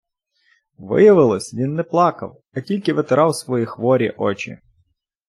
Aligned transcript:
Виявлялось- 0.77 1.53
він 1.53 1.75
не 1.75 1.83
плакав, 1.83 2.41
а 2.53 2.61
тільки 2.61 2.93
витирав 2.93 3.35
свої 3.35 3.65
хворі 3.65 4.09
очі!.. 4.17 4.57